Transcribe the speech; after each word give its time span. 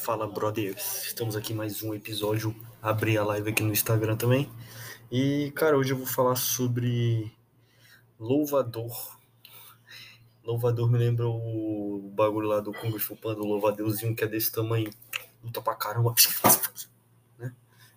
Fala, 0.00 0.26
brothers. 0.26 1.08
Estamos 1.08 1.36
aqui 1.36 1.52
mais 1.52 1.82
um 1.82 1.92
episódio. 1.92 2.56
Abri 2.80 3.18
a 3.18 3.24
live 3.24 3.50
aqui 3.50 3.62
no 3.62 3.70
Instagram 3.70 4.16
também. 4.16 4.50
E, 5.12 5.52
cara, 5.54 5.76
hoje 5.76 5.92
eu 5.92 5.98
vou 5.98 6.06
falar 6.06 6.36
sobre 6.36 7.30
louvador. 8.18 9.18
Louvador 10.42 10.90
me 10.90 10.96
lembra 10.96 11.28
o 11.28 12.10
bagulho 12.14 12.48
lá 12.48 12.60
do 12.60 12.72
Kung 12.72 12.98
Fu 12.98 13.14
Panda, 13.14 13.42
o 13.42 13.46
louvadeuzinho 13.46 14.16
que 14.16 14.24
é 14.24 14.26
desse 14.26 14.50
tamanho. 14.50 14.90
Luta 15.44 15.60
pra 15.60 15.74
caramba. 15.74 16.14
Né? 17.38 17.54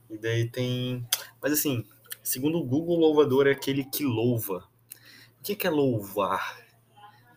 E 0.09 0.17
daí 0.17 0.49
tem. 0.49 1.07
Mas 1.41 1.53
assim, 1.53 1.85
segundo 2.21 2.57
o 2.57 2.65
Google, 2.65 2.99
louvador 2.99 3.47
é 3.47 3.51
aquele 3.51 3.85
que 3.85 4.03
louva. 4.03 4.67
O 5.39 5.43
que 5.43 5.65
é 5.65 5.69
louvar? 5.69 6.59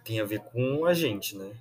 Tem 0.05 0.19
a 0.19 0.25
ver 0.25 0.41
com 0.41 0.85
a 0.85 0.93
gente, 0.93 1.37
né? 1.37 1.55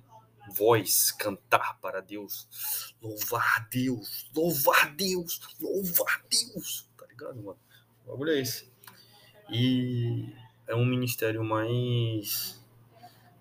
Voz, 0.48 1.12
cantar 1.12 1.78
para 1.80 2.00
Deus, 2.00 2.94
louvar 3.02 3.68
Deus, 3.68 4.28
louvar 4.34 4.94
Deus, 4.94 5.40
louvar 5.60 6.22
Deus, 6.30 6.88
tá 6.96 7.06
ligado, 7.06 7.42
mano? 7.42 7.58
O 8.04 8.10
bagulho 8.10 8.32
é 8.32 8.40
esse. 8.40 8.70
E 9.50 10.32
é 10.66 10.74
um 10.74 10.84
ministério 10.84 11.44
mais 11.44 12.62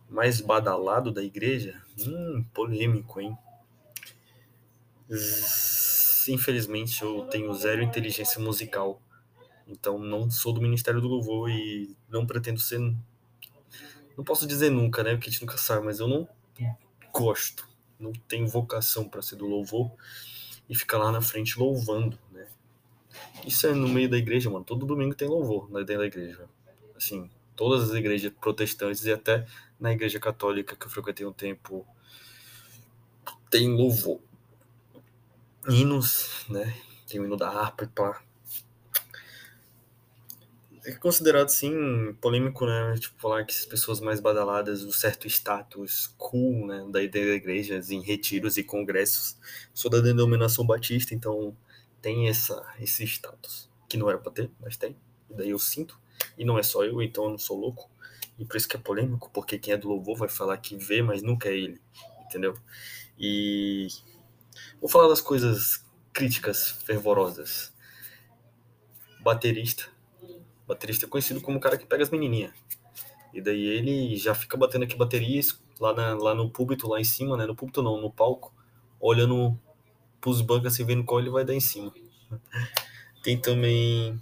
mais 0.09 0.39
badalado 0.39 1.11
da 1.11 1.23
igreja? 1.23 1.81
Hum, 1.99 2.45
polêmico, 2.53 3.19
hein? 3.19 3.37
Infelizmente 6.27 7.03
eu 7.03 7.25
tenho 7.25 7.53
zero 7.53 7.81
inteligência 7.81 8.39
musical. 8.39 9.01
Então 9.67 9.97
não 9.97 10.29
sou 10.29 10.53
do 10.53 10.61
Ministério 10.61 11.01
do 11.01 11.07
Louvor 11.07 11.49
e 11.49 11.95
não 12.07 12.25
pretendo 12.25 12.59
ser. 12.59 12.79
Não 14.17 14.23
posso 14.23 14.47
dizer 14.47 14.69
nunca, 14.69 15.03
né? 15.03 15.13
Porque 15.13 15.29
a 15.29 15.31
gente 15.31 15.41
nunca 15.41 15.57
sabe, 15.57 15.85
mas 15.85 15.99
eu 15.99 16.07
não 16.07 16.27
gosto, 17.15 17.67
não 17.97 18.11
tenho 18.11 18.45
vocação 18.45 19.07
para 19.07 19.21
ser 19.21 19.37
do 19.37 19.45
louvor 19.45 19.89
e 20.67 20.75
ficar 20.75 20.97
lá 20.97 21.11
na 21.11 21.21
frente 21.21 21.57
louvando, 21.57 22.19
né? 22.31 22.47
Isso 23.45 23.65
é 23.67 23.73
no 23.73 23.87
meio 23.87 24.09
da 24.09 24.17
igreja, 24.17 24.49
mano. 24.49 24.65
Todo 24.65 24.85
domingo 24.85 25.15
tem 25.15 25.27
louvor 25.27 25.67
dentro 25.71 25.99
da 25.99 26.05
igreja. 26.05 26.49
Assim, 26.95 27.29
todas 27.55 27.89
as 27.89 27.95
igrejas 27.95 28.33
protestantes 28.41 29.05
e 29.05 29.11
até 29.11 29.45
na 29.79 29.93
igreja 29.93 30.19
católica 30.19 30.75
que 30.75 30.85
eu 30.85 30.89
frequentei 30.89 31.25
um 31.25 31.31
tempo 31.31 31.87
tem 33.49 33.69
louvor. 33.69 34.19
Hinos, 35.69 36.45
né? 36.49 36.75
Tem 37.07 37.19
o 37.21 37.25
hino 37.25 37.37
da 37.37 37.49
harpa 37.49 37.85
e 37.85 37.87
pá 37.87 38.21
é 40.85 40.91
considerado, 40.93 41.49
sim, 41.49 42.13
polêmico, 42.21 42.65
né? 42.65 42.95
Tipo, 42.99 43.19
falar 43.19 43.43
que 43.43 43.53
as 43.53 43.65
pessoas 43.65 43.99
mais 43.99 44.19
badaladas, 44.19 44.83
o 44.83 44.91
certo 44.91 45.27
status 45.27 46.13
cool, 46.15 46.67
né? 46.67 46.85
Da 46.91 47.01
ideia 47.01 47.25
da 47.25 47.33
igreja, 47.33 47.81
em 47.89 48.01
retiros 48.01 48.55
e 48.55 48.63
congressos. 48.63 49.35
Sou 49.73 49.89
da 49.89 49.99
denominação 49.99 50.65
batista, 50.65 51.15
então 51.15 51.57
tem 52.01 52.29
essa, 52.29 52.63
esse 52.79 53.03
status. 53.03 53.67
Que 53.89 53.97
não 53.97 54.07
era 54.09 54.19
pra 54.19 54.31
ter, 54.31 54.51
mas 54.61 54.77
tem. 54.77 54.95
E 55.29 55.33
daí 55.33 55.49
eu 55.49 55.57
sinto. 55.57 55.99
E 56.37 56.45
não 56.45 56.57
é 56.59 56.63
só 56.63 56.85
eu, 56.85 57.01
então 57.01 57.25
eu 57.25 57.29
não 57.31 57.39
sou 57.39 57.59
louco. 57.59 57.89
E 58.37 58.45
por 58.45 58.55
isso 58.55 58.67
que 58.67 58.75
é 58.75 58.79
polêmico, 58.79 59.31
porque 59.33 59.57
quem 59.57 59.73
é 59.73 59.77
do 59.77 59.89
louvor 59.89 60.17
vai 60.17 60.29
falar 60.29 60.57
que 60.57 60.77
vê, 60.77 61.01
mas 61.01 61.23
nunca 61.23 61.49
é 61.49 61.57
ele. 61.57 61.81
Entendeu? 62.25 62.55
E. 63.17 63.87
Vou 64.79 64.89
falar 64.89 65.07
das 65.07 65.21
coisas 65.21 65.83
críticas 66.13 66.69
fervorosas. 66.85 67.73
Baterista 69.21 69.94
baterista 70.67 71.05
é 71.05 71.09
conhecido 71.09 71.41
como 71.41 71.57
o 71.57 71.61
cara 71.61 71.77
que 71.77 71.85
pega 71.85 72.03
as 72.03 72.09
menininhas. 72.09 72.51
E 73.33 73.41
daí 73.41 73.65
ele 73.65 74.15
já 74.15 74.33
fica 74.33 74.55
batendo 74.55 74.83
aqui 74.83 74.95
baterias 74.95 75.61
lá, 75.79 75.93
na, 75.93 76.13
lá 76.15 76.33
no 76.33 76.49
púlpito, 76.49 76.87
lá 76.87 76.99
em 76.99 77.03
cima, 77.03 77.35
né? 77.35 77.45
No 77.45 77.55
púlpito 77.55 77.83
não, 77.83 77.99
no 77.99 78.11
palco, 78.11 78.53
olhando 78.99 79.57
pros 80.21 80.41
bancos 80.41 80.73
assim, 80.73 80.85
vendo 80.85 81.03
qual 81.03 81.19
ele 81.19 81.29
vai 81.29 81.43
dar 81.43 81.53
em 81.53 81.59
cima. 81.59 81.93
Tem 83.21 83.39
também 83.39 84.21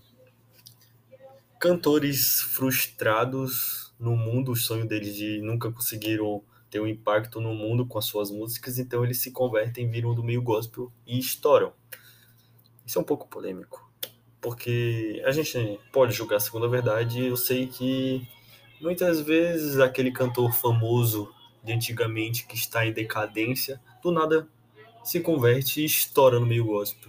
cantores 1.60 2.42
frustrados 2.42 3.94
no 4.00 4.18
mundo, 4.18 4.52
o 4.52 4.56
sonho 4.56 4.88
deles 4.88 5.16
de 5.16 5.42
nunca 5.42 5.72
conseguiram 5.72 6.44
ter 6.70 6.80
um 6.80 6.88
impacto 6.88 7.40
no 7.40 7.54
mundo 7.54 7.86
com 7.86 8.00
as 8.00 8.06
suas 8.06 8.32
músicas, 8.32 8.80
então 8.80 9.04
eles 9.04 9.20
se 9.20 9.32
convertem, 9.32 9.90
viram 9.90 10.16
do 10.16 10.24
meio 10.24 10.42
gospel 10.42 10.92
e 11.06 11.20
estouram. 11.20 11.72
Isso 12.86 12.98
é 12.98 13.02
um 13.02 13.06
pouco 13.06 13.28
polêmico 13.28 13.83
porque 14.44 15.24
a 15.26 15.32
gente 15.32 15.80
pode 15.92 16.12
julgar 16.12 16.38
a 16.38 16.68
verdade. 16.68 17.26
Eu 17.26 17.38
sei 17.38 17.66
que 17.66 18.28
muitas 18.82 19.22
vezes 19.22 19.80
aquele 19.80 20.12
cantor 20.12 20.52
famoso 20.54 21.34
de 21.64 21.72
antigamente 21.72 22.46
que 22.46 22.56
está 22.56 22.86
em 22.86 22.92
decadência, 22.92 23.82
do 24.04 24.12
nada 24.12 24.46
se 25.02 25.22
converte 25.22 25.82
e 25.82 25.86
estoura 25.86 26.42
no 26.42 26.46
meio 26.46 26.66
gospel. 26.66 27.08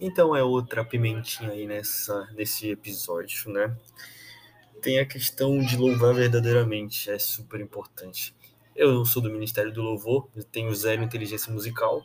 Então 0.00 0.34
é 0.34 0.42
outra 0.42 0.82
pimentinha 0.82 1.50
aí 1.50 1.66
nessa, 1.66 2.26
nesse 2.32 2.70
episódio, 2.70 3.52
né? 3.52 3.76
Tem 4.80 4.98
a 4.98 5.06
questão 5.06 5.58
de 5.58 5.76
louvar 5.76 6.14
verdadeiramente, 6.14 7.10
é 7.10 7.18
super 7.18 7.60
importante. 7.60 8.34
Eu 8.74 8.92
não 8.94 9.04
sou 9.04 9.22
do 9.22 9.30
Ministério 9.30 9.70
do 9.70 9.82
Louvor, 9.82 10.26
eu 10.34 10.42
tenho 10.42 10.74
zero 10.74 11.02
inteligência 11.02 11.52
musical. 11.52 12.02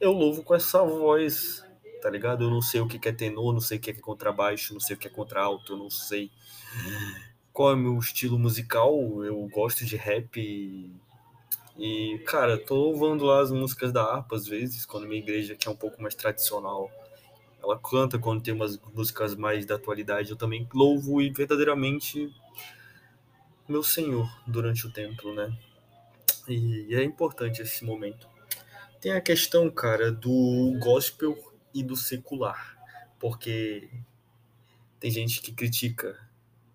Eu 0.00 0.12
louvo 0.12 0.44
com 0.44 0.54
essa 0.54 0.82
voz 0.84 1.65
tá 2.00 2.10
ligado? 2.10 2.44
Eu 2.44 2.50
não 2.50 2.62
sei 2.62 2.80
o 2.80 2.86
que 2.86 3.08
é 3.08 3.12
tenor, 3.12 3.52
não 3.52 3.60
sei 3.60 3.78
o 3.78 3.80
que 3.80 3.90
é 3.90 3.94
contrabaixo, 3.94 4.72
não 4.72 4.80
sei 4.80 4.96
o 4.96 4.98
que 4.98 5.06
é 5.06 5.10
contralto, 5.10 5.76
não 5.76 5.90
sei 5.90 6.30
qual 7.52 7.70
é 7.70 7.74
o 7.74 7.78
meu 7.78 7.98
estilo 7.98 8.38
musical. 8.38 9.24
Eu 9.24 9.48
gosto 9.48 9.84
de 9.84 9.96
rap 9.96 10.40
e, 10.40 10.90
e 11.78 12.18
cara, 12.26 12.58
tô 12.58 12.74
louvando 12.74 13.24
lá 13.24 13.40
as 13.40 13.50
músicas 13.50 13.92
da 13.92 14.02
harpa 14.02 14.36
às 14.36 14.46
vezes, 14.46 14.84
quando 14.84 15.06
minha 15.06 15.20
igreja 15.20 15.54
que 15.54 15.68
é 15.68 15.70
um 15.70 15.76
pouco 15.76 16.00
mais 16.02 16.14
tradicional, 16.14 16.90
ela 17.62 17.78
canta 17.78 18.18
quando 18.18 18.42
tem 18.42 18.54
umas 18.54 18.78
músicas 18.94 19.34
mais 19.34 19.66
da 19.66 19.74
atualidade, 19.74 20.30
eu 20.30 20.36
também 20.36 20.68
louvo 20.72 21.20
e 21.20 21.30
verdadeiramente 21.30 22.32
meu 23.68 23.82
Senhor 23.82 24.30
durante 24.46 24.86
o 24.86 24.92
templo, 24.92 25.34
né? 25.34 25.52
E 26.48 26.94
é 26.94 27.02
importante 27.02 27.60
esse 27.60 27.84
momento. 27.84 28.28
Tem 29.00 29.12
a 29.12 29.20
questão, 29.20 29.68
cara, 29.68 30.12
do 30.12 30.78
gospel 30.78 31.36
e 31.78 31.82
do 31.82 31.94
secular, 31.94 32.78
porque 33.18 33.90
tem 34.98 35.10
gente 35.10 35.40
que 35.40 35.52
critica, 35.52 36.18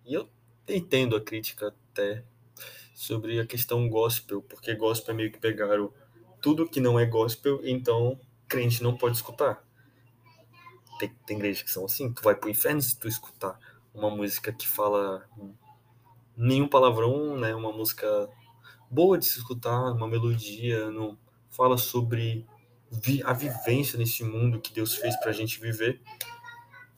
e 0.06 0.14
eu 0.14 0.30
entendo 0.68 1.16
a 1.16 1.22
crítica 1.22 1.74
até, 1.92 2.24
sobre 2.94 3.40
a 3.40 3.48
questão 3.48 3.90
gospel, 3.90 4.44
porque 4.44 4.76
gospel 4.76 5.16
é 5.16 5.18
meio 5.18 5.32
que 5.32 5.40
pegaram 5.40 5.92
tudo 6.40 6.70
que 6.70 6.80
não 6.80 7.00
é 7.00 7.06
gospel, 7.06 7.60
então 7.64 8.20
crente 8.48 8.84
não 8.84 8.96
pode 8.96 9.16
escutar. 9.16 9.66
Tem, 11.00 11.10
tem 11.26 11.38
igrejas 11.38 11.64
que 11.64 11.72
são 11.72 11.86
assim, 11.86 12.14
tu 12.14 12.22
vai 12.22 12.36
pro 12.36 12.50
inferno 12.50 12.80
se 12.80 12.96
tu 12.96 13.08
escutar 13.08 13.60
uma 13.92 14.10
música 14.10 14.54
que 14.54 14.68
fala 14.68 15.28
nenhum 16.38 16.68
palavrão, 16.68 17.36
né, 17.38 17.56
uma 17.56 17.72
música 17.72 18.30
boa 18.90 19.18
de 19.18 19.26
se 19.26 19.40
escutar, 19.40 19.94
uma 19.94 20.08
melodia, 20.08 20.92
não 20.92 21.18
fala 21.50 21.78
sobre 21.78 22.46
a 23.24 23.34
vivência 23.34 23.98
nesse 23.98 24.24
mundo 24.24 24.60
que 24.60 24.74
Deus 24.74 24.96
fez 24.96 25.16
pra 25.20 25.32
gente 25.32 25.60
viver. 25.60 26.02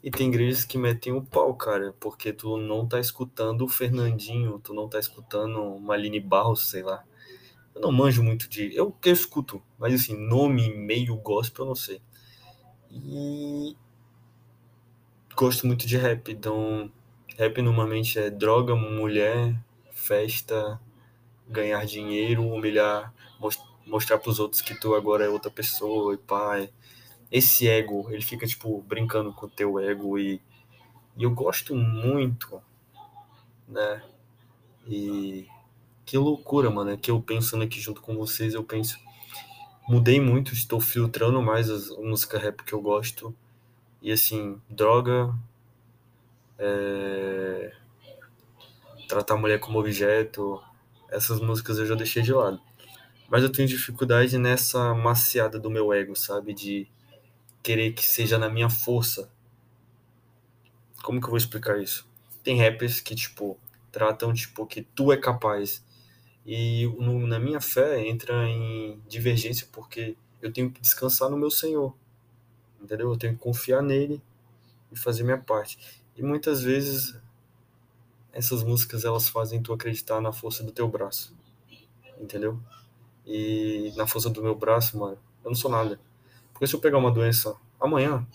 E 0.04 0.12
tem 0.12 0.28
igrejas 0.28 0.66
que 0.66 0.78
metem 0.78 1.14
o 1.14 1.22
pau, 1.22 1.54
cara, 1.56 1.96
porque 2.00 2.34
tu 2.34 2.58
não 2.58 2.86
tá 2.86 3.00
escutando 3.00 3.64
o 3.64 3.70
Fernandinho, 3.70 4.60
tu 4.60 4.74
não 4.74 4.90
tá 4.90 5.00
escutando 5.00 5.80
Maline 5.80 6.20
Barros, 6.20 6.70
sei 6.70 6.84
lá. 6.84 7.04
Eu 7.74 7.82
não 7.82 7.92
manjo 7.92 8.22
muito 8.22 8.50
de. 8.50 8.76
Eu 8.76 8.92
que 8.92 9.10
escuto, 9.10 9.62
mas 9.80 9.94
assim, 9.94 10.16
nome 10.16 10.76
meio 10.76 11.16
gospel 11.16 11.64
eu 11.64 11.70
não 11.70 11.76
sei. 11.76 12.02
E. 12.92 13.76
Gosto 15.36 15.66
muito 15.66 15.88
de 15.88 15.98
rap, 15.98 16.32
então. 16.32 16.92
Rap 17.38 17.62
normalmente 17.62 18.20
é 18.20 18.30
droga, 18.30 18.76
mulher, 18.76 19.56
festa, 19.92 20.80
ganhar 21.48 21.84
dinheiro, 21.86 22.46
humilhar, 22.46 23.12
mostrar 23.40 23.73
mostrar 23.86 24.18
para 24.18 24.30
os 24.30 24.40
outros 24.40 24.62
que 24.62 24.76
tu 24.76 24.96
agora 24.96 25.26
é 25.26 25.30
outra 25.30 25.52
pessoa 25.52 26.14
e 26.14 26.18
pai. 26.18 26.70
Esse 27.32 27.68
ego, 27.68 28.08
ele 28.12 28.22
fica 28.22 28.46
tipo 28.46 28.82
brincando 28.82 29.34
com 29.34 29.46
o 29.46 29.50
teu 29.50 29.80
ego 29.80 30.18
e, 30.20 30.42
e 31.18 31.24
eu 31.24 31.32
gosto 31.32 31.76
muito, 31.76 32.62
né? 33.68 34.04
E 34.88 35.48
que 36.06 36.18
loucura, 36.18 36.70
mano, 36.70 36.92
é 36.92 36.98
que 36.98 37.10
eu 37.10 37.22
pensando 37.22 37.64
aqui 37.64 37.80
junto 37.80 38.02
com 38.02 38.16
vocês, 38.16 38.54
eu 38.54 38.64
penso 38.64 38.98
mudei 39.88 40.20
muito, 40.20 40.54
estou 40.54 40.80
filtrando 40.80 41.42
mais 41.42 41.70
as 41.70 41.90
música 41.90 42.38
rap 42.38 42.64
que 42.64 42.74
eu 42.74 42.82
gosto. 42.82 43.36
E 44.02 44.12
assim, 44.12 44.62
droga, 44.70 45.34
é... 46.58 47.74
tratar 49.08 49.36
a 49.36 49.38
mulher 49.38 49.60
como 49.60 49.80
objeto, 49.80 50.62
essas 51.10 51.40
músicas 51.40 51.78
eu 51.78 51.86
já 51.86 51.96
deixei 51.96 52.22
de 52.22 52.34
lado. 52.34 52.60
Mas 53.30 53.44
eu 53.44 53.52
tenho 53.52 53.68
dificuldade 53.68 54.38
nessa 54.38 54.94
maciada 54.94 55.60
do 55.60 55.70
meu 55.70 55.94
ego, 55.94 56.16
sabe? 56.16 56.54
De 56.54 56.88
querer 57.62 57.94
que 57.94 58.04
seja 58.04 58.38
na 58.38 58.50
minha 58.50 58.70
força. 58.70 59.32
Como 61.02 61.20
que 61.20 61.26
eu 61.26 61.32
vou 61.32 61.38
explicar 61.38 61.82
isso? 61.82 62.08
Tem 62.44 62.62
rappers 62.62 63.02
que, 63.02 63.16
tipo, 63.16 63.58
tratam, 63.92 64.34
tipo, 64.34 64.66
que 64.66 64.82
tu 64.82 65.12
é 65.12 65.18
capaz. 65.18 65.84
E 66.46 66.86
no, 67.00 67.26
na 67.26 67.40
minha 67.40 67.62
fé 67.62 68.06
entra 68.06 68.48
em 68.48 69.02
divergência 69.08 69.68
porque 69.72 70.18
eu 70.42 70.52
tenho 70.52 70.70
que 70.70 70.82
descansar 70.82 71.30
no 71.30 71.38
meu 71.38 71.50
Senhor. 71.50 71.96
Entendeu? 72.82 73.10
Eu 73.10 73.18
tenho 73.18 73.34
que 73.34 73.40
confiar 73.40 73.82
nele 73.82 74.22
e 74.92 74.98
fazer 74.98 75.24
minha 75.24 75.38
parte. 75.38 75.80
E 76.18 76.22
muitas 76.22 76.62
vezes 76.62 77.16
essas 78.34 78.64
músicas 78.64 79.06
elas 79.06 79.30
fazem 79.30 79.62
tu 79.62 79.72
acreditar 79.72 80.20
na 80.20 80.34
força 80.34 80.64
do 80.64 80.72
teu 80.72 80.88
braço. 80.88 81.34
Entendeu? 82.20 82.60
E 83.26 83.94
na 83.96 84.06
força 84.06 84.30
do 84.30 84.42
meu 84.44 84.56
braço, 84.56 84.98
mano, 84.98 85.18
eu 85.44 85.50
não 85.50 85.56
sou 85.56 85.72
nada. 85.72 86.00
Porque 86.52 86.68
se 86.68 86.76
eu 86.76 86.80
pegar 86.80 86.98
uma 86.98 87.12
doença 87.12 87.56
amanhã, 87.80 88.26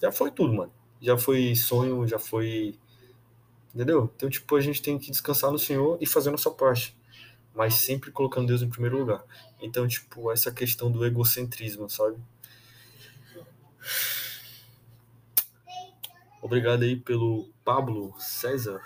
já 0.00 0.12
foi 0.12 0.30
tudo, 0.30 0.52
mano. 0.52 0.72
Já 1.00 1.16
foi 1.16 1.54
sonho, 1.54 2.06
já 2.06 2.18
foi. 2.18 2.78
Entendeu? 3.74 4.10
Então, 4.16 4.28
tipo, 4.30 4.56
a 4.56 4.60
gente 4.60 4.80
tem 4.80 4.98
que 4.98 5.10
descansar 5.10 5.50
no 5.50 5.58
Senhor 5.58 5.98
e 6.00 6.06
fazer 6.06 6.28
a 6.28 6.32
nossa 6.32 6.50
parte. 6.50 6.96
Mas 7.54 7.74
sempre 7.74 8.10
colocando 8.10 8.48
Deus 8.48 8.62
em 8.62 8.68
primeiro 8.68 8.98
lugar. 8.98 9.24
Então, 9.60 9.86
tipo, 9.86 10.30
essa 10.30 10.50
questão 10.50 10.90
do 10.90 11.04
egocentrismo, 11.04 11.88
sabe? 11.88 12.16
Obrigado 16.42 16.82
aí 16.82 16.96
pelo 16.96 17.48
Pablo 17.64 18.14
César, 18.18 18.80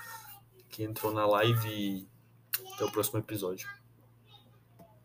que 0.68 0.82
entrou 0.82 1.12
na 1.12 1.26
live. 1.26 2.08
Até 2.74 2.84
o 2.84 2.90
próximo 2.92 3.18
episódio. 3.18 3.79